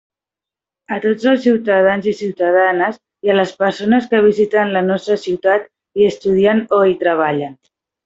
[0.95, 5.73] A tots els ciutadans i ciutadanes, i a les persones que visiten la nostra ciutat,
[6.01, 7.59] hi estudien o hi treballen.